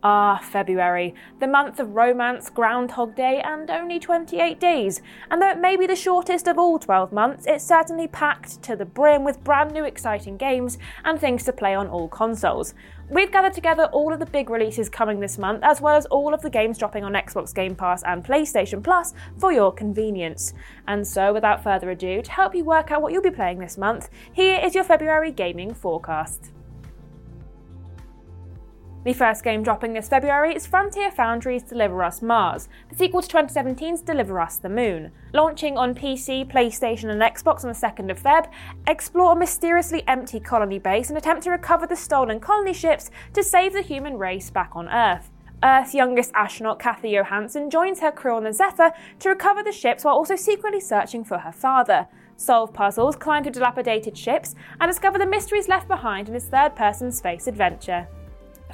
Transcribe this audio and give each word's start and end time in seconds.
Ah, 0.00 0.38
February, 0.44 1.12
the 1.40 1.48
month 1.48 1.80
of 1.80 1.96
romance, 1.96 2.50
Groundhog 2.50 3.16
Day, 3.16 3.42
and 3.44 3.68
only 3.68 3.98
28 3.98 4.60
days. 4.60 5.02
And 5.28 5.42
though 5.42 5.50
it 5.50 5.58
may 5.58 5.76
be 5.76 5.88
the 5.88 5.96
shortest 5.96 6.46
of 6.46 6.56
all 6.56 6.78
12 6.78 7.12
months, 7.12 7.46
it's 7.48 7.64
certainly 7.64 8.06
packed 8.06 8.62
to 8.62 8.76
the 8.76 8.84
brim 8.84 9.24
with 9.24 9.42
brand 9.42 9.72
new 9.72 9.82
exciting 9.82 10.36
games 10.36 10.78
and 11.04 11.18
things 11.18 11.42
to 11.44 11.52
play 11.52 11.74
on 11.74 11.88
all 11.88 12.06
consoles. 12.06 12.74
We've 13.10 13.32
gathered 13.32 13.54
together 13.54 13.86
all 13.86 14.12
of 14.12 14.20
the 14.20 14.26
big 14.26 14.50
releases 14.50 14.88
coming 14.88 15.18
this 15.18 15.36
month, 15.36 15.64
as 15.64 15.80
well 15.80 15.96
as 15.96 16.06
all 16.06 16.32
of 16.32 16.42
the 16.42 16.50
games 16.50 16.78
dropping 16.78 17.02
on 17.02 17.14
Xbox 17.14 17.52
Game 17.52 17.74
Pass 17.74 18.04
and 18.04 18.24
PlayStation 18.24 18.84
Plus 18.84 19.14
for 19.36 19.52
your 19.52 19.72
convenience. 19.72 20.54
And 20.86 21.04
so, 21.04 21.32
without 21.32 21.64
further 21.64 21.90
ado, 21.90 22.22
to 22.22 22.30
help 22.30 22.54
you 22.54 22.64
work 22.64 22.92
out 22.92 23.02
what 23.02 23.12
you'll 23.12 23.20
be 23.20 23.30
playing 23.30 23.58
this 23.58 23.76
month, 23.76 24.10
here 24.32 24.60
is 24.62 24.76
your 24.76 24.84
February 24.84 25.32
gaming 25.32 25.74
forecast. 25.74 26.52
The 29.04 29.12
first 29.12 29.44
game 29.44 29.62
dropping 29.62 29.92
this 29.92 30.08
February 30.08 30.56
is 30.56 30.66
Frontier 30.66 31.12
Foundry's 31.12 31.62
Deliver 31.62 32.02
Us 32.02 32.20
Mars, 32.20 32.68
the 32.88 32.96
sequel 32.96 33.22
to 33.22 33.28
2017's 33.28 34.02
Deliver 34.02 34.40
Us 34.40 34.56
the 34.56 34.68
Moon. 34.68 35.12
Launching 35.32 35.78
on 35.78 35.94
PC, 35.94 36.50
PlayStation, 36.50 37.08
and 37.08 37.22
Xbox 37.22 37.62
on 37.62 37.68
the 37.68 37.78
2nd 37.78 38.10
of 38.10 38.20
Feb, 38.20 38.50
explore 38.88 39.32
a 39.32 39.36
mysteriously 39.36 40.02
empty 40.08 40.40
colony 40.40 40.80
base 40.80 41.10
and 41.10 41.16
attempt 41.16 41.44
to 41.44 41.50
recover 41.50 41.86
the 41.86 41.94
stolen 41.94 42.40
colony 42.40 42.74
ships 42.74 43.08
to 43.34 43.44
save 43.44 43.72
the 43.72 43.82
human 43.82 44.18
race 44.18 44.50
back 44.50 44.72
on 44.74 44.88
Earth. 44.88 45.30
Earth's 45.62 45.94
youngest 45.94 46.32
astronaut, 46.34 46.80
Kathy 46.80 47.12
Johansson, 47.12 47.70
joins 47.70 48.00
her 48.00 48.10
crew 48.10 48.34
on 48.34 48.42
the 48.42 48.52
Zephyr 48.52 48.90
to 49.20 49.28
recover 49.28 49.62
the 49.62 49.72
ships 49.72 50.04
while 50.04 50.16
also 50.16 50.34
secretly 50.34 50.80
searching 50.80 51.22
for 51.22 51.38
her 51.38 51.52
father. 51.52 52.08
Solve 52.36 52.72
puzzles, 52.72 53.14
climb 53.14 53.44
through 53.44 53.52
dilapidated 53.52 54.18
ships, 54.18 54.56
and 54.80 54.90
discover 54.90 55.18
the 55.18 55.26
mysteries 55.26 55.68
left 55.68 55.86
behind 55.86 56.26
in 56.26 56.34
this 56.34 56.46
third 56.46 56.74
person 56.74 57.12
space 57.12 57.46
adventure. 57.46 58.08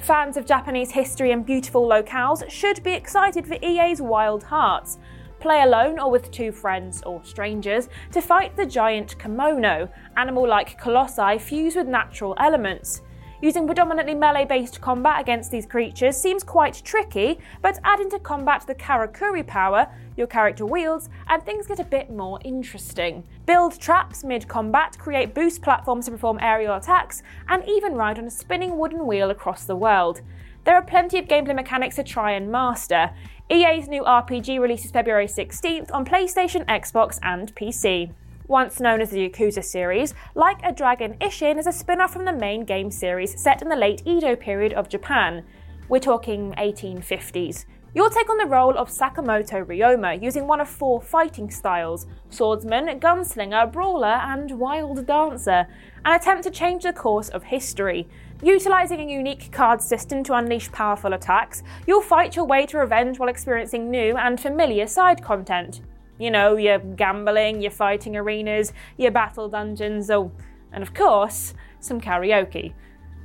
Fans 0.01 0.37
of 0.37 0.45
Japanese 0.45 0.91
history 0.91 1.31
and 1.31 1.45
beautiful 1.45 1.87
locales 1.87 2.47
should 2.49 2.83
be 2.83 2.91
excited 2.91 3.47
for 3.47 3.57
EA's 3.63 4.01
Wild 4.01 4.43
Hearts. 4.43 4.99
Play 5.39 5.61
alone 5.61 5.99
or 5.99 6.11
with 6.11 6.31
two 6.31 6.51
friends 6.51 7.01
or 7.03 7.23
strangers 7.23 7.87
to 8.11 8.21
fight 8.21 8.55
the 8.55 8.65
giant 8.65 9.17
Kemono, 9.17 9.89
animal 10.17 10.47
like 10.47 10.79
colossi 10.79 11.39
fused 11.39 11.77
with 11.77 11.87
natural 11.87 12.35
elements. 12.39 13.01
Using 13.41 13.65
predominantly 13.65 14.15
melee 14.15 14.45
based 14.45 14.81
combat 14.81 15.19
against 15.19 15.51
these 15.51 15.65
creatures 15.65 16.15
seems 16.15 16.43
quite 16.43 16.81
tricky, 16.83 17.39
but 17.61 17.79
add 17.83 17.99
into 17.99 18.19
combat 18.19 18.65
the 18.65 18.75
Karakuri 18.75 19.45
power 19.45 19.87
your 20.15 20.27
character 20.27 20.65
wields, 20.65 21.09
and 21.27 21.43
things 21.43 21.67
get 21.67 21.79
a 21.79 21.83
bit 21.83 22.09
more 22.09 22.39
interesting. 22.43 23.23
Build 23.45 23.79
traps 23.79 24.23
mid 24.23 24.47
combat, 24.47 24.97
create 24.97 25.33
boost 25.33 25.61
platforms 25.61 26.05
to 26.05 26.11
perform 26.11 26.39
aerial 26.41 26.75
attacks, 26.75 27.21
and 27.49 27.63
even 27.67 27.93
ride 27.93 28.17
on 28.17 28.25
a 28.25 28.31
spinning 28.31 28.77
wooden 28.77 29.05
wheel 29.05 29.29
across 29.29 29.65
the 29.65 29.75
world. 29.75 30.21
There 30.63 30.75
are 30.75 30.81
plenty 30.81 31.19
of 31.19 31.25
gameplay 31.25 31.55
mechanics 31.55 31.97
to 31.97 32.03
try 32.03 32.31
and 32.31 32.51
master. 32.51 33.11
EA's 33.51 33.87
new 33.87 34.03
RPG 34.03 34.59
releases 34.59 34.91
February 34.91 35.27
16th 35.27 35.93
on 35.93 36.05
PlayStation, 36.05 36.65
Xbox, 36.65 37.19
and 37.21 37.53
PC. 37.55 38.11
Once 38.47 38.79
known 38.79 39.01
as 39.01 39.09
the 39.09 39.27
Yakuza 39.27 39.63
series, 39.63 40.13
Like 40.35 40.59
a 40.63 40.71
Dragon 40.71 41.15
Ishin 41.19 41.57
is 41.57 41.65
a 41.65 41.71
spin 41.71 41.99
off 41.99 42.13
from 42.13 42.25
the 42.25 42.33
main 42.33 42.63
game 42.63 42.91
series 42.91 43.41
set 43.41 43.63
in 43.63 43.69
the 43.69 43.75
late 43.75 44.03
Edo 44.05 44.35
period 44.35 44.71
of 44.73 44.87
Japan. 44.87 45.43
We're 45.89 45.99
talking 45.99 46.53
1850s. 46.59 47.65
You'll 47.95 48.11
take 48.11 48.29
on 48.29 48.37
the 48.37 48.45
role 48.45 48.77
of 48.77 48.89
Sakamoto 48.89 49.65
Ryoma 49.65 50.21
using 50.21 50.45
one 50.45 50.61
of 50.61 50.69
four 50.69 51.01
fighting 51.01 51.49
styles 51.49 52.05
swordsman, 52.29 52.99
gunslinger, 52.99 53.71
brawler, 53.71 54.19
and 54.21 54.59
wild 54.59 55.07
dancer, 55.07 55.65
and 56.03 56.13
attempt 56.13 56.43
to 56.43 56.51
change 56.51 56.83
the 56.83 56.93
course 56.93 57.29
of 57.29 57.41
history. 57.41 58.07
Utilising 58.43 58.99
a 58.99 59.11
unique 59.11 59.51
card 59.51 59.81
system 59.81 60.23
to 60.23 60.33
unleash 60.33 60.71
powerful 60.71 61.13
attacks, 61.13 61.63
you'll 61.87 62.01
fight 62.01 62.35
your 62.35 62.45
way 62.45 62.67
to 62.67 62.77
revenge 62.77 63.17
while 63.17 63.29
experiencing 63.29 63.89
new 63.89 64.15
and 64.17 64.39
familiar 64.39 64.85
side 64.85 65.23
content. 65.23 65.81
You 66.17 66.31
know, 66.31 66.55
your 66.55 66.79
gambling, 66.79 67.61
your 67.61 67.71
fighting 67.71 68.15
arenas, 68.15 68.71
your 68.97 69.11
battle 69.11 69.49
dungeons, 69.49 70.09
oh, 70.09 70.31
and 70.71 70.81
of 70.81 70.93
course, 70.93 71.53
some 71.79 71.99
karaoke. 71.99 72.73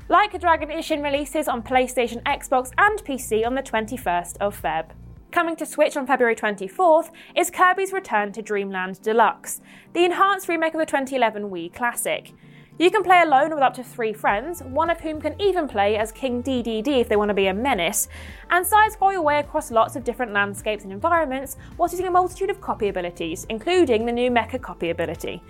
Like 0.08 0.34
a 0.34 0.38
Dragon 0.38 0.70
Ishin 0.70 1.04
releases 1.04 1.46
on 1.46 1.62
PlayStation, 1.62 2.20
Xbox, 2.24 2.72
and 2.76 2.98
PC 3.04 3.46
on 3.46 3.54
the 3.54 3.62
21st 3.62 4.38
of 4.40 4.60
Feb. 4.60 4.86
Coming 5.30 5.54
to 5.54 5.64
Switch 5.64 5.96
on 5.96 6.08
February 6.08 6.34
24th 6.34 7.12
is 7.36 7.50
Kirby's 7.50 7.92
Return 7.92 8.32
to 8.32 8.42
Dreamland 8.42 9.00
Deluxe, 9.02 9.60
the 9.92 10.04
enhanced 10.04 10.48
remake 10.48 10.74
of 10.74 10.80
the 10.80 10.86
2011 10.86 11.44
Wii 11.44 11.72
classic. 11.72 12.32
You 12.80 12.90
can 12.90 13.02
play 13.02 13.20
alone 13.20 13.50
with 13.52 13.62
up 13.62 13.74
to 13.74 13.84
three 13.84 14.14
friends, 14.14 14.62
one 14.62 14.88
of 14.88 15.00
whom 15.00 15.20
can 15.20 15.38
even 15.38 15.68
play 15.68 15.98
as 15.98 16.10
King 16.10 16.42
Dedede 16.42 16.88
if 16.88 17.10
they 17.10 17.16
want 17.16 17.28
to 17.28 17.34
be 17.34 17.48
a 17.48 17.52
menace, 17.52 18.08
and 18.48 18.66
side 18.66 18.92
scroll 18.92 19.12
your 19.12 19.20
way 19.20 19.38
across 19.38 19.70
lots 19.70 19.96
of 19.96 20.02
different 20.02 20.32
landscapes 20.32 20.84
and 20.84 20.90
environments 20.90 21.58
whilst 21.76 21.92
using 21.92 22.06
a 22.06 22.10
multitude 22.10 22.48
of 22.48 22.62
copy 22.62 22.88
abilities, 22.88 23.44
including 23.50 24.06
the 24.06 24.12
new 24.12 24.30
Mecha 24.30 24.62
copy 24.62 24.88
ability. 24.88 25.42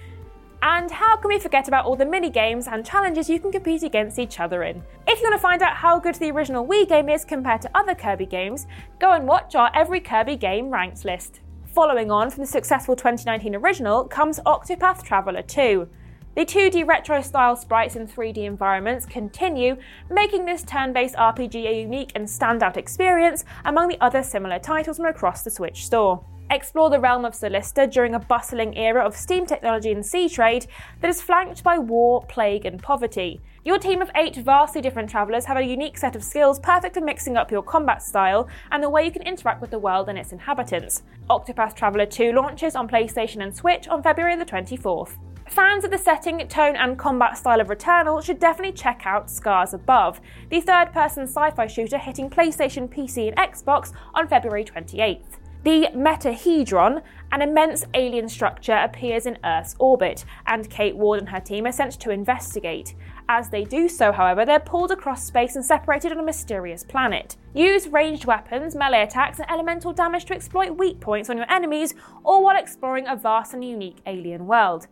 And 0.63 0.91
how 0.91 1.17
can 1.19 1.29
we 1.29 1.39
forget 1.39 1.69
about 1.69 1.85
all 1.85 1.95
the 1.95 2.05
mini 2.05 2.31
games 2.31 2.67
and 2.67 2.85
challenges 2.85 3.31
you 3.31 3.39
can 3.39 3.53
compete 3.53 3.85
against 3.85 4.19
each 4.19 4.41
other 4.41 4.65
in? 4.65 4.83
If 5.07 5.21
you 5.21 5.29
want 5.29 5.37
to 5.37 5.39
find 5.39 5.63
out 5.63 5.77
how 5.77 6.01
good 6.01 6.17
the 6.17 6.33
original 6.33 6.67
Wii 6.67 6.89
game 6.89 7.09
is 7.09 7.25
compared 7.25 7.63
to 7.63 7.79
other 7.79 7.95
Kirby 7.95 8.27
games, 8.27 8.67
go 8.99 9.13
and 9.13 9.29
watch 9.29 9.55
our 9.55 9.71
Every 9.73 10.01
Kirby 10.01 10.35
Game 10.35 10.69
ranked 10.69 11.05
list. 11.05 11.39
Following 11.67 12.11
on 12.11 12.29
from 12.29 12.41
the 12.41 12.51
successful 12.51 12.97
2019 12.97 13.55
original 13.55 14.03
comes 14.09 14.41
Octopath 14.41 15.05
Traveler 15.05 15.43
2. 15.43 15.89
The 16.37 16.47
2D 16.47 16.87
retro 16.87 17.21
style 17.23 17.57
sprites 17.57 17.97
in 17.97 18.07
3D 18.07 18.39
environments 18.39 19.05
continue, 19.05 19.77
making 20.09 20.45
this 20.45 20.63
turn 20.63 20.93
based 20.93 21.17
RPG 21.17 21.67
a 21.67 21.81
unique 21.81 22.13
and 22.15 22.27
standout 22.27 22.77
experience 22.77 23.45
among 23.65 23.89
the 23.89 24.01
other 24.01 24.23
similar 24.23 24.61
titles 24.61 24.99
from 24.99 25.07
across 25.07 25.43
the 25.43 25.51
Switch 25.51 25.85
store 25.85 26.25
explore 26.51 26.91
the 26.91 27.01
realm 27.01 27.25
of 27.25 27.33
Solistia 27.33 27.91
during 27.91 28.15
a 28.15 28.19
bustling 28.19 28.77
era 28.77 29.05
of 29.05 29.17
steam 29.17 29.47
technology 29.47 29.93
and 29.93 30.05
sea 30.05 30.29
trade 30.29 30.67
that 31.01 31.09
is 31.09 31.23
flanked 31.23 31.63
by 31.63 31.79
war, 31.79 32.25
plague, 32.27 32.67
and 32.67 32.83
poverty. 32.83 33.41
Your 33.65 33.79
team 33.79 34.01
of 34.01 34.11
eight 34.15 34.37
vastly 34.37 34.81
different 34.81 35.11
travellers 35.11 35.45
have 35.45 35.57
a 35.57 35.63
unique 35.63 35.99
set 35.99 36.17
of 36.17 36.25
skills 36.25 36.59
perfect 36.59 36.95
for 36.95 37.01
mixing 37.01 37.37
up 37.37 37.51
your 37.51 37.63
combat 37.63 38.03
style 38.03 38.49
and 38.73 38.83
the 38.83 38.91
way 38.91 39.05
you 39.05 39.11
can 39.11 39.23
interact 39.23 39.61
with 39.61 39.71
the 39.71 39.79
world 39.79 40.09
and 40.09 40.19
its 40.19 40.33
inhabitants. 40.33 41.03
Octopath 41.29 41.75
Traveler 41.75 42.07
2 42.07 42.33
launches 42.33 42.75
on 42.75 42.89
PlayStation 42.89 43.43
and 43.43 43.55
Switch 43.55 43.87
on 43.89 44.03
February 44.03 44.37
the 44.37 44.45
24th. 44.45 45.19
Fans 45.51 45.85
of 45.85 45.91
the 45.91 45.99
setting, 45.99 46.47
tone, 46.47 46.77
and 46.77 46.97
combat 46.97 47.37
style 47.37 47.61
of 47.61 47.67
Returnal 47.67 48.23
should 48.23 48.39
definitely 48.39 48.73
check 48.73 49.03
out 49.05 49.29
Scars 49.29 49.75
Above, 49.75 50.21
the 50.49 50.61
third 50.61 50.93
person 50.93 51.25
sci 51.25 51.51
fi 51.51 51.67
shooter 51.67 51.99
hitting 51.99 52.31
PlayStation, 52.31 52.89
PC, 52.89 53.27
and 53.27 53.37
Xbox 53.37 53.93
on 54.15 54.29
February 54.29 54.65
28th. 54.65 55.40
The 55.63 55.89
Metahedron, 55.95 57.03
an 57.33 57.43
immense 57.43 57.85
alien 57.93 58.31
structure, 58.31 58.77
appears 58.77 59.27
in 59.27 59.37
Earth's 59.45 59.77
orbit, 59.79 60.25
and 60.47 60.71
Kate 60.71 60.97
Ward 60.97 61.21
and 61.21 61.29
her 61.29 61.41
team 61.41 61.67
are 61.67 61.73
sent 61.73 62.01
to 62.01 62.11
investigate. 62.11 62.95
As 63.29 63.51
they 63.51 63.65
do 63.65 63.87
so, 63.87 64.11
however, 64.11 64.47
they're 64.47 64.59
pulled 64.59 64.91
across 64.91 65.23
space 65.23 65.57
and 65.57 65.65
separated 65.65 66.13
on 66.13 66.19
a 66.19 66.23
mysterious 66.23 66.83
planet. 66.83 67.37
Use 67.53 67.89
ranged 67.89 68.25
weapons, 68.25 68.75
melee 68.75 69.03
attacks, 69.03 69.39
and 69.39 69.51
elemental 69.51 69.93
damage 69.93 70.25
to 70.27 70.35
exploit 70.35 70.79
weak 70.79 70.99
points 70.99 71.29
on 71.29 71.37
your 71.37 71.53
enemies, 71.53 71.95
all 72.25 72.43
while 72.43 72.57
exploring 72.57 73.07
a 73.07 73.15
vast 73.15 73.53
and 73.53 73.63
unique 73.63 73.99
alien 74.07 74.47
world 74.47 74.87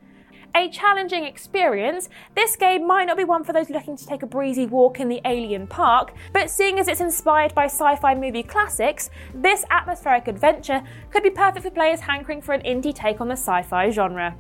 a 0.55 0.69
challenging 0.71 1.25
experience, 1.25 2.09
this 2.35 2.57
game 2.57 2.87
might 2.87 3.05
not 3.05 3.17
be 3.17 3.25
one 3.25 3.45
for 3.45 3.53
those 3.53 3.71
looking 3.71 3.97
to 3.97 4.07
take 4.07 4.23
a 4.23 4.27
breezy 4.27 4.67
walk 4.67 5.01
in 5.01 5.09
the 5.09 5.21
alien 5.25 5.67
park, 5.67 6.15
but 6.33 6.51
seeing 6.51 6.79
as 6.79 6.89
it's 6.89 7.01
inspired 7.01 7.55
by 7.55 7.67
sci 7.67 7.97
fi 7.97 8.15
movie 8.15 8.43
classics, 8.43 9.11
this 9.35 9.65
atmospheric 9.71 10.29
adventure 10.29 10.83
could 11.11 11.23
be 11.23 11.31
perfect 11.31 11.65
for 11.65 11.71
players 11.71 12.01
hankering 12.01 12.43
for 12.43 12.55
an 12.55 12.63
indie 12.63 12.95
take 12.95 13.21
on 13.21 13.29
the 13.29 13.37
sci 13.37 13.63
fi 13.63 13.91
genre. 13.91 14.37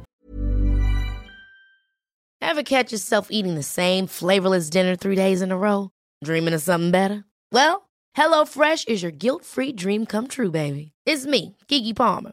Ever 2.41 2.63
catch 2.63 2.93
yourself 2.93 3.29
eating 3.31 3.57
the 3.57 3.63
same 3.63 4.07
flavorless 4.07 4.71
dinner 4.71 4.97
three 4.97 5.17
days 5.17 5.43
in 5.43 5.53
a 5.53 5.59
row? 5.59 5.91
Dreaming 6.25 6.55
of 6.55 6.63
something 6.63 6.91
better? 6.91 7.25
Well, 7.53 7.89
HelloFresh 8.17 8.89
is 8.89 9.03
your 9.03 9.13
guilt 9.13 9.45
free 9.45 9.73
dream 9.73 10.07
come 10.07 10.29
true, 10.29 10.51
baby. 10.51 10.93
It's 11.05 11.27
me, 11.27 11.57
Keke 11.69 11.95
Palmer. 11.95 12.33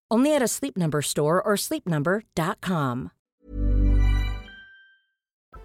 Only 0.11 0.35
at 0.35 0.41
a 0.41 0.47
Sleep 0.47 0.75
Number 0.75 1.01
store 1.01 1.41
or 1.41 1.55
sleepnumber.com. 1.55 3.11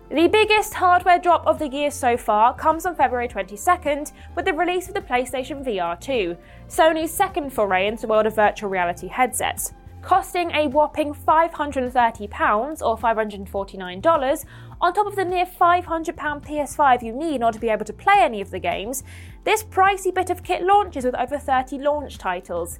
The 0.08 0.28
biggest 0.28 0.74
hardware 0.74 1.18
drop 1.18 1.44
of 1.48 1.58
the 1.58 1.68
year 1.68 1.90
so 1.90 2.16
far 2.16 2.54
comes 2.54 2.86
on 2.86 2.94
February 2.94 3.26
22nd 3.26 4.12
with 4.36 4.44
the 4.44 4.52
release 4.52 4.86
of 4.86 4.94
the 4.94 5.00
PlayStation 5.00 5.66
VR 5.66 6.00
2, 6.00 6.36
Sony's 6.68 7.10
second 7.10 7.52
foray 7.52 7.88
into 7.88 8.02
the 8.02 8.08
world 8.08 8.26
of 8.26 8.36
virtual 8.36 8.70
reality 8.70 9.08
headsets. 9.08 9.74
Costing 10.02 10.52
a 10.52 10.68
whopping 10.68 11.12
£530 11.12 12.82
or 12.82 12.96
$549, 12.96 14.44
on 14.80 14.92
top 14.92 15.06
of 15.08 15.16
the 15.16 15.24
near 15.24 15.44
£500 15.44 15.84
PS5 15.84 17.02
you 17.02 17.12
need 17.12 17.34
in 17.34 17.42
order 17.42 17.56
to 17.56 17.60
be 17.60 17.68
able 17.68 17.84
to 17.84 17.92
play 17.92 18.20
any 18.20 18.40
of 18.40 18.52
the 18.52 18.60
games, 18.60 19.02
this 19.42 19.64
pricey 19.64 20.14
bit 20.14 20.30
of 20.30 20.44
kit 20.44 20.62
launches 20.62 21.04
with 21.04 21.16
over 21.16 21.36
30 21.36 21.78
launch 21.78 22.18
titles. 22.18 22.78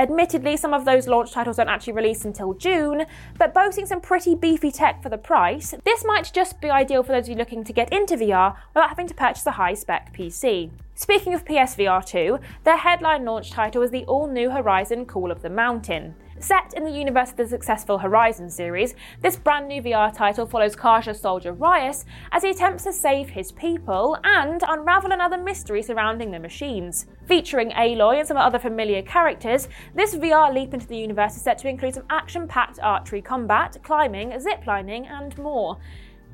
Admittedly, 0.00 0.56
some 0.56 0.72
of 0.72 0.86
those 0.86 1.06
launch 1.06 1.30
titles 1.30 1.58
don't 1.58 1.68
actually 1.68 1.92
release 1.92 2.24
until 2.24 2.54
June, 2.54 3.04
but 3.36 3.52
boasting 3.52 3.84
some 3.84 4.00
pretty 4.00 4.34
beefy 4.34 4.70
tech 4.70 5.02
for 5.02 5.10
the 5.10 5.18
price, 5.18 5.74
this 5.84 6.06
might 6.06 6.32
just 6.32 6.58
be 6.58 6.70
ideal 6.70 7.02
for 7.02 7.12
those 7.12 7.24
of 7.24 7.28
you 7.28 7.34
looking 7.34 7.62
to 7.62 7.72
get 7.74 7.92
into 7.92 8.16
VR 8.16 8.56
without 8.72 8.88
having 8.88 9.06
to 9.08 9.14
purchase 9.14 9.44
a 9.44 9.50
high 9.50 9.74
spec 9.74 10.14
PC. 10.16 10.70
Speaking 10.94 11.34
of 11.34 11.44
PSVR 11.44 12.02
2, 12.02 12.38
their 12.64 12.78
headline 12.78 13.26
launch 13.26 13.50
title 13.50 13.82
is 13.82 13.90
the 13.90 14.06
all 14.06 14.26
new 14.26 14.48
Horizon 14.48 15.04
Call 15.04 15.30
of 15.30 15.42
the 15.42 15.50
Mountain. 15.50 16.14
Set 16.40 16.72
in 16.72 16.84
the 16.84 16.90
universe 16.90 17.32
of 17.32 17.36
the 17.36 17.46
successful 17.46 17.98
Horizon 17.98 18.48
series, 18.48 18.94
this 19.20 19.36
brand 19.36 19.68
new 19.68 19.82
VR 19.82 20.10
title 20.10 20.46
follows 20.46 20.74
Carja 20.74 21.14
soldier 21.14 21.52
Ryas 21.52 22.06
as 22.32 22.42
he 22.42 22.48
attempts 22.48 22.84
to 22.84 22.94
save 22.94 23.28
his 23.28 23.52
people 23.52 24.16
and 24.24 24.64
unravel 24.66 25.12
another 25.12 25.36
mystery 25.36 25.82
surrounding 25.82 26.30
the 26.30 26.38
machines. 26.38 27.04
Featuring 27.26 27.72
Aloy 27.72 28.20
and 28.20 28.26
some 28.26 28.38
other 28.38 28.58
familiar 28.58 29.02
characters, 29.02 29.68
this 29.94 30.14
VR 30.14 30.52
leap 30.52 30.72
into 30.72 30.86
the 30.86 30.96
universe 30.96 31.36
is 31.36 31.42
set 31.42 31.58
to 31.58 31.68
include 31.68 31.92
some 31.92 32.06
action 32.08 32.48
packed 32.48 32.78
archery 32.80 33.20
combat, 33.20 33.76
climbing, 33.82 34.30
ziplining, 34.30 35.10
and 35.10 35.36
more. 35.36 35.76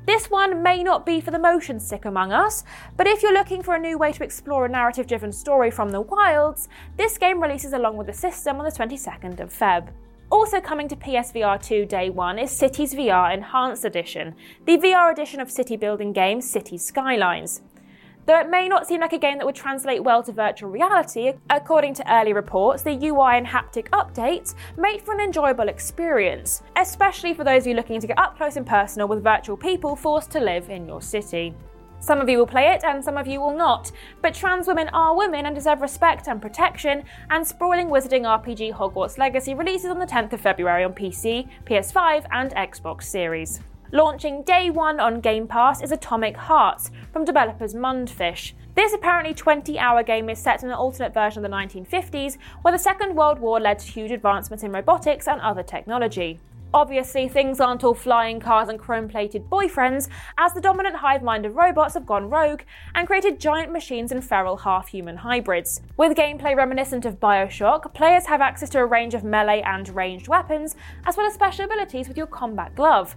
This 0.07 0.31
one 0.31 0.63
may 0.63 0.83
not 0.83 1.05
be 1.05 1.19
for 1.19 1.31
the 1.31 1.37
motion 1.37 1.81
sick 1.81 2.05
among 2.05 2.31
us, 2.31 2.63
but 2.95 3.07
if 3.07 3.21
you're 3.21 3.33
looking 3.33 3.61
for 3.61 3.75
a 3.75 3.79
new 3.79 3.97
way 3.97 4.13
to 4.13 4.23
explore 4.23 4.65
a 4.65 4.69
narrative 4.69 5.05
driven 5.05 5.33
story 5.33 5.69
from 5.69 5.89
the 5.89 5.99
wilds, 5.99 6.69
this 6.95 7.17
game 7.17 7.43
releases 7.43 7.73
along 7.73 7.97
with 7.97 8.07
the 8.07 8.13
system 8.13 8.55
on 8.55 8.63
the 8.63 8.71
22nd 8.71 9.41
of 9.41 9.53
Feb. 9.53 9.89
Also 10.29 10.61
coming 10.61 10.87
to 10.87 10.95
PSVR 10.95 11.61
2 11.61 11.85
day 11.87 12.09
1 12.09 12.39
is 12.39 12.51
Cities 12.51 12.93
VR 12.93 13.33
Enhanced 13.33 13.83
Edition, 13.83 14.33
the 14.65 14.77
VR 14.77 15.11
edition 15.11 15.41
of 15.41 15.51
city 15.51 15.75
building 15.75 16.13
game 16.13 16.39
City 16.39 16.77
Skylines. 16.77 17.59
Though 18.27 18.41
it 18.41 18.49
may 18.49 18.67
not 18.67 18.85
seem 18.85 18.99
like 18.99 19.13
a 19.13 19.17
game 19.17 19.37
that 19.37 19.45
would 19.45 19.55
translate 19.55 20.03
well 20.03 20.21
to 20.21 20.33
virtual 20.33 20.69
reality, 20.69 21.31
according 21.49 21.93
to 21.93 22.13
early 22.13 22.33
reports, 22.33 22.83
the 22.83 22.91
UI 22.91 23.37
and 23.37 23.47
haptic 23.47 23.87
updates 23.91 24.53
make 24.75 25.01
for 25.01 25.13
an 25.13 25.21
enjoyable 25.21 25.69
experience, 25.69 26.61
especially 26.75 27.33
for 27.33 27.45
those 27.45 27.63
of 27.63 27.67
you 27.67 27.73
looking 27.73 28.01
to 28.01 28.07
get 28.07 28.19
up 28.19 28.35
close 28.35 28.57
and 28.57 28.67
personal 28.67 29.07
with 29.07 29.23
virtual 29.23 29.55
people 29.55 29.95
forced 29.95 30.29
to 30.31 30.41
live 30.41 30.69
in 30.69 30.85
your 30.85 31.01
city. 31.01 31.53
Some 32.01 32.19
of 32.19 32.27
you 32.27 32.37
will 32.37 32.45
play 32.45 32.73
it 32.73 32.83
and 32.83 33.01
some 33.01 33.15
of 33.15 33.27
you 33.27 33.39
will 33.39 33.55
not, 33.55 33.93
but 34.21 34.33
trans 34.33 34.67
women 34.67 34.89
are 34.89 35.15
women 35.15 35.45
and 35.45 35.55
deserve 35.55 35.79
respect 35.79 36.27
and 36.27 36.41
protection, 36.41 37.05
and 37.29 37.47
sprawling 37.47 37.87
wizarding 37.87 38.23
RPG 38.23 38.73
Hogwarts 38.73 39.17
Legacy 39.17 39.53
releases 39.53 39.89
on 39.89 39.99
the 39.99 40.05
10th 40.05 40.33
of 40.33 40.41
February 40.41 40.83
on 40.83 40.91
PC, 40.91 41.47
PS5, 41.65 42.25
and 42.31 42.53
Xbox 42.55 43.03
Series. 43.03 43.61
Launching 43.93 44.43
day 44.43 44.69
one 44.69 44.99
on 44.99 45.21
Game 45.21 45.47
Pass 45.47 45.81
is 45.81 45.93
Atomic 45.93 46.35
Hearts 46.35 46.91
from 47.13 47.23
developers 47.23 47.73
Mundfish. 47.73 48.51
This 48.75 48.91
apparently 48.91 49.33
20 49.33 49.79
hour 49.79 50.03
game 50.03 50.29
is 50.29 50.39
set 50.39 50.61
in 50.61 50.67
an 50.67 50.75
alternate 50.75 51.13
version 51.13 51.45
of 51.45 51.49
the 51.49 51.55
1950s, 51.55 52.37
where 52.63 52.73
the 52.73 52.77
Second 52.77 53.15
World 53.15 53.39
War 53.39 53.61
led 53.61 53.79
to 53.79 53.89
huge 53.89 54.11
advancements 54.11 54.65
in 54.65 54.73
robotics 54.73 55.25
and 55.25 55.39
other 55.39 55.63
technology. 55.63 56.37
Obviously, 56.73 57.29
things 57.29 57.61
aren't 57.61 57.85
all 57.85 57.93
flying 57.93 58.41
cars 58.41 58.67
and 58.67 58.77
chrome 58.77 59.07
plated 59.07 59.49
boyfriends, 59.49 60.09
as 60.37 60.53
the 60.53 60.59
dominant 60.59 60.97
hive 60.97 61.23
mind 61.23 61.45
of 61.45 61.55
robots 61.55 61.93
have 61.93 62.05
gone 62.05 62.29
rogue 62.29 62.63
and 62.93 63.07
created 63.07 63.39
giant 63.39 63.71
machines 63.71 64.11
and 64.11 64.21
feral 64.21 64.57
half 64.57 64.89
human 64.89 65.15
hybrids. 65.15 65.79
With 65.95 66.17
gameplay 66.17 66.57
reminiscent 66.57 67.05
of 67.05 67.21
Bioshock, 67.21 67.93
players 67.93 68.25
have 68.25 68.41
access 68.41 68.69
to 68.71 68.79
a 68.79 68.85
range 68.85 69.13
of 69.13 69.23
melee 69.23 69.61
and 69.61 69.87
ranged 69.95 70.27
weapons, 70.27 70.75
as 71.05 71.15
well 71.15 71.25
as 71.25 71.33
special 71.33 71.63
abilities 71.63 72.09
with 72.09 72.17
your 72.17 72.27
combat 72.27 72.75
glove. 72.75 73.15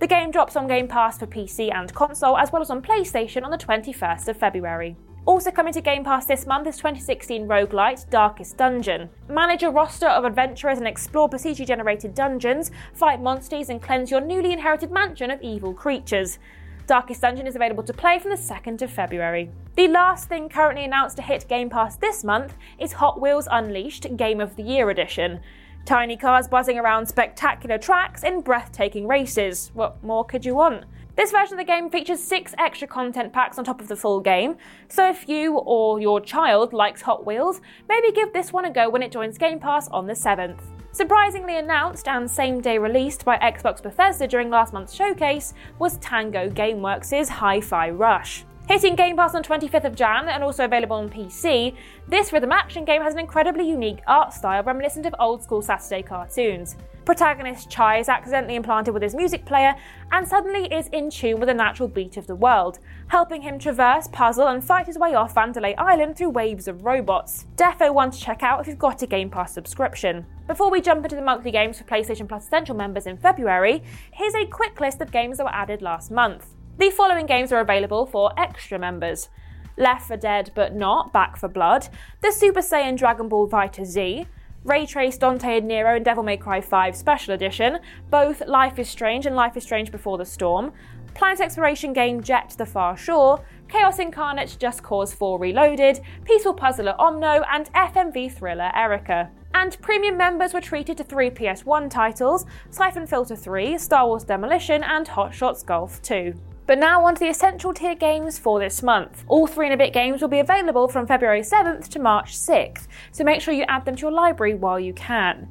The 0.00 0.06
game 0.06 0.30
drops 0.30 0.56
on 0.56 0.66
Game 0.66 0.88
Pass 0.88 1.18
for 1.18 1.26
PC 1.26 1.70
and 1.74 1.92
console, 1.92 2.38
as 2.38 2.50
well 2.50 2.62
as 2.62 2.70
on 2.70 2.80
PlayStation 2.80 3.44
on 3.44 3.50
the 3.50 3.58
21st 3.58 4.28
of 4.28 4.36
February. 4.38 4.96
Also 5.26 5.50
coming 5.50 5.74
to 5.74 5.82
Game 5.82 6.04
Pass 6.04 6.24
this 6.24 6.46
month 6.46 6.66
is 6.66 6.78
2016 6.78 7.46
roguelite 7.46 8.08
Darkest 8.08 8.56
Dungeon. 8.56 9.10
Manage 9.28 9.62
a 9.62 9.68
roster 9.68 10.06
of 10.06 10.24
adventurers 10.24 10.78
and 10.78 10.88
explore 10.88 11.28
procedurally 11.28 11.66
generated 11.66 12.14
dungeons, 12.14 12.70
fight 12.94 13.20
monsters, 13.20 13.68
and 13.68 13.82
cleanse 13.82 14.10
your 14.10 14.22
newly 14.22 14.54
inherited 14.54 14.90
mansion 14.90 15.30
of 15.30 15.42
evil 15.42 15.74
creatures. 15.74 16.38
Darkest 16.86 17.20
Dungeon 17.20 17.46
is 17.46 17.54
available 17.54 17.82
to 17.82 17.92
play 17.92 18.18
from 18.18 18.30
the 18.30 18.36
2nd 18.38 18.80
of 18.80 18.90
February. 18.90 19.50
The 19.76 19.88
last 19.88 20.30
thing 20.30 20.48
currently 20.48 20.84
announced 20.84 21.16
to 21.18 21.22
hit 21.22 21.46
Game 21.46 21.68
Pass 21.68 21.96
this 21.96 22.24
month 22.24 22.54
is 22.78 22.94
Hot 22.94 23.20
Wheels 23.20 23.48
Unleashed 23.50 24.16
Game 24.16 24.40
of 24.40 24.56
the 24.56 24.62
Year 24.62 24.88
Edition. 24.88 25.40
Tiny 25.84 26.16
cars 26.16 26.46
buzzing 26.46 26.78
around 26.78 27.06
spectacular 27.06 27.78
tracks 27.78 28.22
in 28.22 28.42
breathtaking 28.42 29.08
races. 29.08 29.70
What 29.74 30.02
more 30.04 30.24
could 30.24 30.44
you 30.44 30.54
want? 30.54 30.84
This 31.16 31.32
version 31.32 31.54
of 31.54 31.58
the 31.58 31.64
game 31.64 31.90
features 31.90 32.22
six 32.22 32.54
extra 32.58 32.86
content 32.86 33.32
packs 33.32 33.58
on 33.58 33.64
top 33.64 33.80
of 33.80 33.88
the 33.88 33.96
full 33.96 34.20
game, 34.20 34.56
so 34.88 35.08
if 35.08 35.28
you 35.28 35.58
or 35.58 36.00
your 36.00 36.20
child 36.20 36.72
likes 36.72 37.02
Hot 37.02 37.26
Wheels, 37.26 37.60
maybe 37.88 38.12
give 38.12 38.32
this 38.32 38.52
one 38.52 38.64
a 38.64 38.70
go 38.70 38.88
when 38.88 39.02
it 39.02 39.12
joins 39.12 39.36
Game 39.36 39.58
Pass 39.58 39.88
on 39.88 40.06
the 40.06 40.14
7th. 40.14 40.60
Surprisingly 40.92 41.58
announced 41.58 42.08
and 42.08 42.30
same 42.30 42.60
day 42.60 42.78
released 42.78 43.24
by 43.24 43.36
Xbox 43.38 43.82
Bethesda 43.82 44.26
during 44.26 44.50
last 44.50 44.72
month's 44.72 44.94
showcase 44.94 45.54
was 45.78 45.98
Tango 45.98 46.48
Gameworks' 46.48 47.28
Hi 47.28 47.60
Fi 47.60 47.90
Rush. 47.90 48.44
Hitting 48.70 48.94
Game 48.94 49.16
Pass 49.16 49.34
on 49.34 49.42
25th 49.42 49.82
of 49.82 49.96
Jan 49.96 50.28
and 50.28 50.44
also 50.44 50.64
available 50.64 50.94
on 50.94 51.10
PC, 51.10 51.74
this 52.06 52.32
rhythm 52.32 52.52
action 52.52 52.84
game 52.84 53.02
has 53.02 53.14
an 53.14 53.18
incredibly 53.18 53.68
unique 53.68 53.98
art 54.06 54.32
style 54.32 54.62
reminiscent 54.62 55.06
of 55.06 55.14
old 55.18 55.42
school 55.42 55.60
Saturday 55.60 56.04
cartoons. 56.04 56.76
Protagonist 57.04 57.68
Chai 57.68 57.98
is 57.98 58.08
accidentally 58.08 58.54
implanted 58.54 58.94
with 58.94 59.02
his 59.02 59.16
music 59.16 59.44
player 59.44 59.74
and 60.12 60.28
suddenly 60.28 60.72
is 60.72 60.86
in 60.92 61.10
tune 61.10 61.40
with 61.40 61.48
the 61.48 61.54
natural 61.54 61.88
beat 61.88 62.16
of 62.16 62.28
the 62.28 62.36
world, 62.36 62.78
helping 63.08 63.42
him 63.42 63.58
traverse, 63.58 64.06
puzzle, 64.12 64.46
and 64.46 64.62
fight 64.62 64.86
his 64.86 64.98
way 64.98 65.14
off 65.14 65.34
Vandelay 65.34 65.74
Island 65.76 66.16
through 66.16 66.30
waves 66.30 66.68
of 66.68 66.84
robots. 66.84 67.46
Defo 67.56 67.92
one 67.92 68.12
to 68.12 68.20
check 68.20 68.44
out 68.44 68.60
if 68.60 68.68
you've 68.68 68.78
got 68.78 69.02
a 69.02 69.06
Game 69.08 69.30
Pass 69.30 69.52
subscription. 69.52 70.24
Before 70.46 70.70
we 70.70 70.80
jump 70.80 71.04
into 71.04 71.16
the 71.16 71.22
monthly 71.22 71.50
games 71.50 71.76
for 71.76 71.84
PlayStation 71.84 72.28
Plus 72.28 72.44
Essential 72.44 72.76
members 72.76 73.08
in 73.08 73.16
February, 73.16 73.82
here's 74.12 74.36
a 74.36 74.46
quick 74.46 74.78
list 74.78 75.00
of 75.00 75.10
games 75.10 75.38
that 75.38 75.44
were 75.44 75.52
added 75.52 75.82
last 75.82 76.12
month. 76.12 76.54
The 76.78 76.90
following 76.90 77.26
games 77.26 77.52
are 77.52 77.60
available 77.60 78.06
for 78.06 78.32
extra 78.38 78.78
members 78.78 79.28
Left 79.76 80.08
4 80.08 80.16
Dead 80.16 80.50
But 80.54 80.74
Not, 80.74 81.12
Back 81.12 81.36
for 81.36 81.48
Blood, 81.48 81.88
the 82.22 82.32
Super 82.32 82.60
Saiyan 82.60 82.96
Dragon 82.96 83.28
Ball 83.28 83.46
Vita 83.46 83.84
Z, 83.84 84.26
Ray 84.64 84.86
Trace 84.86 85.18
Dante 85.18 85.58
and 85.58 85.68
Nero 85.68 85.96
and 85.96 86.04
Devil 86.04 86.22
May 86.22 86.36
Cry 86.36 86.60
5 86.60 86.96
Special 86.96 87.34
Edition, 87.34 87.78
both 88.10 88.46
Life 88.46 88.78
is 88.78 88.88
Strange 88.88 89.26
and 89.26 89.36
Life 89.36 89.56
is 89.56 89.62
Strange 89.62 89.90
Before 89.90 90.16
the 90.16 90.24
Storm, 90.24 90.72
Planet 91.14 91.40
Exploration 91.40 91.92
game 91.92 92.22
Jett 92.22 92.54
the 92.56 92.66
Far 92.66 92.96
Shore, 92.96 93.44
Chaos 93.68 93.98
Incarnate 93.98 94.56
Just 94.58 94.82
Cause 94.82 95.12
4 95.12 95.38
Reloaded, 95.38 96.00
Peaceful 96.24 96.54
Puzzler 96.54 96.94
Omno, 96.98 97.44
and 97.52 97.72
FMV 97.74 98.32
thriller 98.32 98.70
Erica. 98.74 99.30
And 99.52 99.80
premium 99.82 100.16
members 100.16 100.54
were 100.54 100.60
treated 100.60 100.96
to 100.98 101.04
three 101.04 101.30
PS1 101.30 101.90
titles 101.90 102.46
Siphon 102.70 103.06
Filter 103.06 103.36
3, 103.36 103.76
Star 103.76 104.06
Wars 104.06 104.24
Demolition, 104.24 104.82
and 104.82 105.08
Hot 105.08 105.34
Shots 105.34 105.62
Golf 105.62 106.00
2. 106.02 106.34
But 106.70 106.78
now 106.78 107.04
on 107.04 107.16
to 107.16 107.18
the 107.18 107.28
essential 107.28 107.74
tier 107.74 107.96
games 107.96 108.38
for 108.38 108.60
this 108.60 108.80
month. 108.80 109.24
All 109.26 109.48
3 109.48 109.66
in 109.66 109.72
a 109.72 109.76
bit 109.76 109.92
games 109.92 110.22
will 110.22 110.28
be 110.28 110.38
available 110.38 110.86
from 110.86 111.04
February 111.04 111.40
7th 111.40 111.88
to 111.88 111.98
March 111.98 112.38
6th, 112.38 112.86
so 113.10 113.24
make 113.24 113.40
sure 113.40 113.52
you 113.52 113.64
add 113.66 113.84
them 113.84 113.96
to 113.96 114.02
your 114.02 114.12
library 114.12 114.54
while 114.54 114.78
you 114.78 114.92
can. 114.92 115.48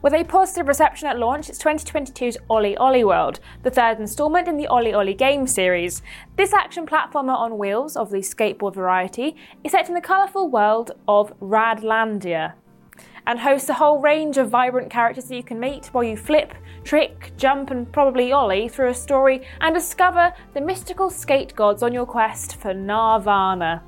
With 0.00 0.14
a 0.14 0.24
positive 0.24 0.68
reception 0.68 1.08
at 1.08 1.18
launch, 1.18 1.50
it's 1.50 1.62
2022's 1.62 2.38
OlliOlli 2.48 3.04
World, 3.04 3.38
the 3.62 3.70
third 3.70 4.00
instalment 4.00 4.48
in 4.48 4.56
the 4.56 4.66
OlliOlli 4.66 5.18
game 5.18 5.46
series. 5.46 6.00
This 6.38 6.54
action 6.54 6.86
platformer 6.86 7.36
on 7.36 7.58
wheels 7.58 7.94
of 7.94 8.10
the 8.10 8.20
skateboard 8.20 8.74
variety 8.74 9.36
is 9.62 9.72
set 9.72 9.88
in 9.88 9.94
the 9.94 10.00
colourful 10.00 10.48
world 10.48 10.92
of 11.06 11.38
Radlandia 11.38 12.54
and 13.26 13.38
hosts 13.38 13.68
a 13.68 13.74
whole 13.74 14.00
range 14.00 14.38
of 14.38 14.50
vibrant 14.50 14.90
characters 14.90 15.24
that 15.24 15.36
you 15.36 15.42
can 15.42 15.60
meet 15.60 15.86
while 15.86 16.04
you 16.04 16.16
flip, 16.16 16.54
trick, 16.84 17.32
jump, 17.36 17.70
and 17.70 17.90
probably 17.92 18.32
ollie 18.32 18.68
through 18.68 18.88
a 18.88 18.94
story 18.94 19.42
and 19.60 19.74
discover 19.74 20.32
the 20.54 20.60
mystical 20.60 21.10
skate 21.10 21.54
gods 21.54 21.82
on 21.82 21.92
your 21.92 22.06
quest 22.06 22.56
for 22.56 22.74
Nirvana. 22.74 23.82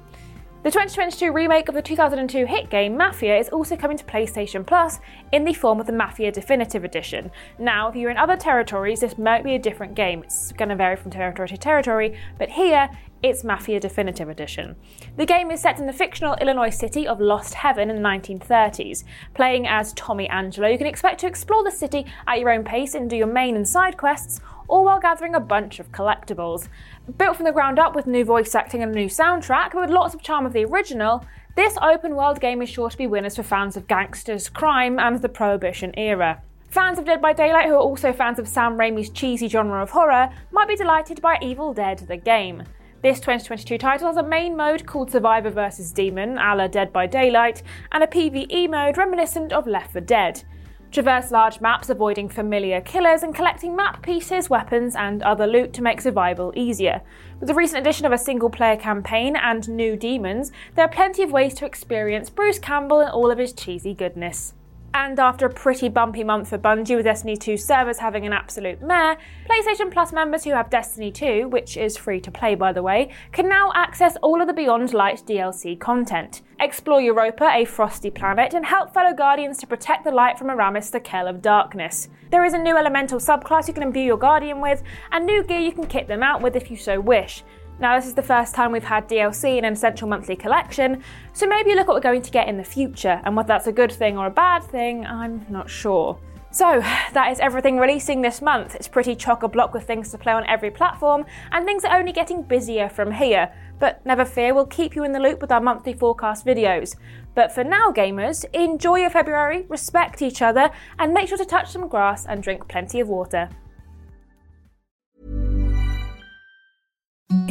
The 0.65 0.71
2022 0.71 1.31
remake 1.31 1.69
of 1.69 1.75
the 1.75 1.83
2002 1.83 2.47
hit 2.47 2.71
game 2.71 2.97
Mafia 2.97 3.37
is 3.39 3.51
also 3.51 3.77
coming 3.77 3.99
to 3.99 4.05
PlayStation 4.05 4.67
Plus 4.67 4.99
in 5.31 5.45
the 5.45 5.53
form 5.53 5.79
of 5.79 5.87
the 5.87 5.93
Mafia 5.93 6.33
Definitive 6.33 6.85
Edition. 6.85 7.31
Now, 7.59 7.91
if 7.91 7.97
you're 7.97 8.11
in 8.11 8.17
other 8.17 8.39
territories, 8.39 9.01
this 9.01 9.19
might 9.19 9.45
be 9.45 9.57
a 9.57 9.59
different 9.59 9.95
game. 9.95 10.23
It's 10.23 10.53
going 10.53 10.71
to 10.71 10.75
vary 10.75 10.97
from 10.97 11.11
territory 11.11 11.49
to 11.49 11.59
territory, 11.59 12.19
but 12.39 12.49
here 12.49 12.89
it's 13.25 13.43
Mafia 13.43 13.81
Definitive 13.81 14.29
Edition. 14.29 14.77
The 15.17 15.25
game 15.25 15.51
is 15.51 15.63
set 15.63 15.79
in 15.79 15.87
the 15.87 15.95
fictional 15.95 16.35
Illinois 16.43 16.69
city 16.69 17.09
of 17.09 17.23
Lost 17.23 17.55
Heaven 17.55 17.89
in 17.89 17.97
the 17.97 18.03
1930s. 18.07 19.05
Playing 19.33 19.67
as 19.67 19.95
Tommy 19.95 20.29
Angelo, 20.29 20.69
you 20.69 20.77
can 20.77 20.87
expect 20.87 21.21
to 21.21 21.27
explore 21.27 21.65
the 21.65 21.71
city 21.71 22.05
at 22.27 22.39
your 22.39 22.51
own 22.51 22.65
pace 22.65 22.95
and 22.95 23.09
do 23.09 23.17
your 23.17 23.27
main 23.27 23.57
and 23.57 23.67
side 23.67 23.97
quests, 23.97 24.43
all 24.69 24.85
while 24.85 25.01
gathering 25.01 25.35
a 25.35 25.41
bunch 25.41 25.81
of 25.81 25.91
collectibles. 25.91 26.69
Built 27.17 27.37
from 27.37 27.47
the 27.47 27.53
ground 27.53 27.79
up 27.79 27.97
with 27.97 28.07
new 28.07 28.27
voice 28.27 28.55
acting 28.55 28.83
and 28.83 28.95
a 28.95 28.95
new 28.95 29.09
soundtrack, 29.09 29.73
but 29.73 29.81
with 29.81 29.91
lots 29.91 30.13
of 30.13 30.21
charm 30.21 30.45
of 30.45 30.53
the 30.53 30.67
original, 30.67 31.25
this 31.57 31.79
open 31.81 32.17
world 32.17 32.43
game 32.43 32.61
is 32.61 32.69
sure 32.69 32.91
to 32.91 32.99
be 32.99 33.07
winners 33.07 33.37
for 33.37 33.43
fans 33.43 33.75
of 33.75 33.89
gangsters, 33.89 34.51
crime, 34.51 34.99
and 34.99 35.23
the 35.23 35.31
Prohibition 35.31 35.99
era. 35.99 36.43
Fans 36.69 36.99
of 36.99 37.07
Dead 37.07 37.23
by 37.23 37.33
Daylight, 37.33 37.69
who 37.69 37.75
are 37.75 37.79
also 37.79 38.13
fans 38.13 38.39
of 38.39 38.47
Sam 38.47 38.77
Raimi's 38.77 39.09
cheesy 39.09 39.49
genre 39.49 39.83
of 39.83 39.93
horror, 39.93 40.29
might 40.53 40.69
be 40.69 40.77
delighted 40.77 41.23
by 41.23 41.39
Evil 41.41 41.73
Dead 41.73 42.01
the 42.01 42.19
game. 42.19 42.65
This 43.05 43.21
2022 43.21 43.77
title 43.77 44.07
has 44.07 44.17
a 44.17 44.23
main 44.23 44.57
mode 44.57 44.87
called 44.87 45.11
Survivor 45.11 45.51
vs. 45.51 45.93
Demon, 45.93 46.39
a 46.39 46.57
la 46.57 46.69
Dead 46.69 46.91
by 46.91 47.07
Daylight, 47.07 47.63
and 47.93 48.03
a 48.03 48.07
PvE 48.07 48.71
mode 48.71 48.97
reminiscent 48.97 49.53
of 49.53 49.67
Left 49.67 49.93
4 49.93 50.01
Dead. 50.01 50.43
Traverse 50.91 51.31
large 51.31 51.61
maps 51.61 51.91
avoiding 51.91 52.31
familiar 52.31 52.81
killers 52.81 53.23
and 53.23 53.35
collecting 53.35 53.77
map 53.77 54.03
pieces, 54.03 54.49
weapons, 54.49 54.97
and 54.97 55.23
other 55.23 55.47
loot 55.47 55.75
to 55.75 55.83
make 55.83 56.01
survival 56.01 56.51
easier. 56.57 57.03
With 57.41 57.49
the 57.49 57.55
recent 57.55 57.83
addition 57.83 58.07
of 58.07 58.13
a 58.13 58.17
single 58.17 58.49
player 58.49 58.77
campaign 58.77 59.37
and 59.37 59.69
new 59.69 59.99
demons, 59.99 60.51
there 60.75 60.87
are 60.87 60.91
plenty 60.91 61.23
of 61.23 61.31
ways 61.31 61.53
to 61.57 61.67
experience 61.67 62.31
Bruce 62.31 62.59
Campbell 62.59 63.01
and 63.01 63.11
all 63.11 63.31
of 63.31 63.37
his 63.37 63.53
cheesy 63.53 63.93
goodness. 63.93 64.55
And 64.97 65.19
after 65.19 65.45
a 65.45 65.51
pretty 65.51 65.89
bumpy 65.89 66.23
month 66.23 66.51
for 66.51 66.59
Bungie 66.59 66.95
with 66.95 67.05
Destiny 67.05 67.37
2 67.37 67.57
servers 67.57 67.99
having 67.99 68.25
an 68.27 68.33
absolute 68.33 68.81
mare, 68.81 69.19
PlayStation 69.51 69.91
Plus 69.91 70.13
members 70.13 70.45
who 70.45 70.53
have 70.53 70.71
Destiny 70.71 71.11
2, 71.11 71.49
which 71.49 71.77
is 71.77 71.97
free 71.97 72.21
to 72.21 72.31
play 72.31 72.55
by 72.55 72.73
the 72.73 72.83
way, 72.83 73.11
can 73.33 73.49
now 73.49 73.73
access 73.75 74.17
all 74.23 74.41
of 74.41 74.47
the 74.47 74.55
Beyond 74.55 74.95
Light 74.95 75.25
DLC 75.27 75.79
content. 75.81 76.43
Explore 76.61 77.01
Europa, 77.01 77.51
a 77.53 77.65
frosty 77.65 78.09
planet, 78.09 78.55
and 78.55 78.65
help 78.65 78.95
fellow 78.95 79.13
Guardians 79.13 79.59
to 79.59 79.67
protect 79.67 80.05
the 80.05 80.13
light 80.13 80.39
from 80.39 80.47
Eramis, 80.47 80.93
the 80.93 81.01
Kell 81.01 81.27
of 81.27 81.43
Darkness. 81.43 82.09
There 82.31 82.45
is 82.45 82.55
a 82.55 82.59
new 82.59 82.77
elemental 82.77 83.19
subclass 83.19 83.67
you 83.67 83.75
can 83.75 83.83
imbue 83.83 84.03
your 84.03 84.17
Guardian 84.17 84.61
with, 84.61 84.85
and 85.11 85.27
new 85.27 85.43
gear 85.43 85.59
you 85.59 85.73
can 85.73 85.89
kit 85.89 86.07
them 86.07 86.23
out 86.23 86.41
with 86.41 86.55
if 86.55 86.71
you 86.71 86.77
so 86.77 87.01
wish. 87.01 87.43
Now, 87.81 87.97
this 87.97 88.07
is 88.07 88.15
the 88.15 88.23
first 88.23 88.55
time 88.55 88.71
we've 88.71 88.85
had 88.85 89.09
DLC 89.09 89.59
in 89.59 89.65
an 89.65 89.73
essential 89.73 90.07
monthly 90.07 90.37
collection, 90.37 91.03
so 91.33 91.47
maybe 91.47 91.75
look 91.75 91.89
what 91.89 91.95
we're 91.95 92.01
going 92.01 92.23
to 92.23 92.31
get 92.31 92.49
in 92.49 92.57
the 92.57 92.65
future, 92.65 93.21
and 93.25 93.37
whether 93.37 93.49
that's 93.49 93.67
a 93.67 93.73
good 93.73 93.91
thing 93.91 94.17
or 94.17 94.27
a 94.27 94.31
bad 94.31 94.63
thing, 94.63 95.05
I'm 95.05 95.45
not 95.51 95.69
sure. 95.69 96.19
So, 96.53 96.79
that 97.13 97.33
is 97.33 97.41
everything 97.41 97.79
releasing 97.79 98.23
this 98.23 98.41
month. 98.41 98.77
It's 98.77 98.87
pretty 98.87 99.17
chock 99.17 99.43
a 99.43 99.49
block 99.49 99.75
with 99.75 99.83
things 99.89 100.13
to 100.13 100.19
play 100.19 100.33
on 100.33 100.47
every 100.47 100.71
platform, 100.71 101.27
and 101.51 101.67
things 101.67 101.85
are 101.85 101.99
only 101.99 102.13
getting 102.13 102.43
busier 102.43 102.89
from 102.89 103.11
here. 103.11 103.53
But 103.81 104.07
never 104.07 104.25
fear, 104.25 104.55
we'll 104.55 104.67
keep 104.67 104.95
you 104.95 105.03
in 105.03 105.11
the 105.11 105.19
loop 105.19 105.41
with 105.41 105.51
our 105.51 105.61
monthly 105.61 105.95
forecast 105.95 106.47
videos. 106.47 106.95
But 107.35 107.51
for 107.51 107.65
now, 107.65 107.91
gamers, 107.91 108.45
enjoy 108.55 109.01
your 109.01 109.11
February, 109.11 109.67
respect 109.69 110.23
each 110.23 110.43
other, 110.43 110.71
and 111.01 111.13
make 111.13 111.29
sure 111.29 111.39
to 111.39 111.45
touch 111.45 111.73
some 111.73 111.89
grass 111.89 112.25
and 112.25 112.41
drink 112.41 112.69
plenty 112.69 113.01
of 113.01 113.09
water. 113.09 113.51